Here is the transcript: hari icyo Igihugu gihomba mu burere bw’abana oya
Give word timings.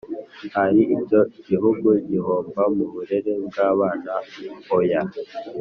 hari 0.55 0.81
icyo 0.97 1.19
Igihugu 1.39 1.87
gihomba 2.09 2.61
mu 2.75 2.85
burere 2.93 3.31
bw’abana 3.45 4.13
oya 4.77 5.01